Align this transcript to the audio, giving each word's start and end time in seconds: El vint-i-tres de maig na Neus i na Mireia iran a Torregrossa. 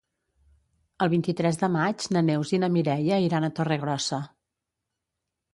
El 1.05 1.11
vint-i-tres 1.13 1.59
de 1.63 1.69
maig 1.75 2.07
na 2.17 2.25
Neus 2.31 2.53
i 2.59 2.63
na 2.63 2.71
Mireia 2.79 3.23
iran 3.27 3.47
a 3.49 3.53
Torregrossa. 3.61 4.23